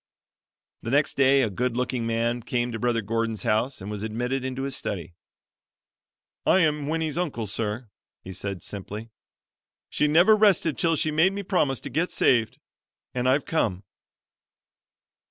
The 0.81 0.89
next 0.89 1.15
day 1.15 1.43
a 1.43 1.49
good 1.51 1.77
looking 1.77 2.07
man 2.07 2.41
came 2.41 2.71
to 2.71 2.79
Brother 2.79 3.03
Gordon's 3.03 3.43
house 3.43 3.79
and 3.79 3.91
was 3.91 4.01
admitted 4.01 4.43
into 4.43 4.63
his 4.63 4.75
study. 4.75 5.13
"I 6.43 6.61
am 6.61 6.87
Winnie's 6.87 7.19
uncle, 7.19 7.45
sir," 7.45 7.87
he 8.23 8.33
said 8.33 8.63
simply. 8.63 9.11
"She 9.91 10.07
never 10.07 10.35
rested 10.35 10.75
till 10.79 10.95
she 10.95 11.11
made 11.11 11.33
me 11.33 11.43
promise 11.43 11.79
to 11.81 11.91
get 11.91 12.11
saved, 12.11 12.57
and 13.13 13.29
I've 13.29 13.45
come." 13.45 13.83